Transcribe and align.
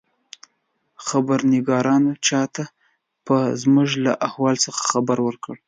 خبرنګارانو 1.05 2.11
پاچا 2.15 2.41
ته 2.55 2.63
زموږ 3.61 3.89
له 4.05 4.11
احوال 4.27 4.55
څخه 4.65 4.81
خبر 4.91 5.17
ورکړ. 5.23 5.55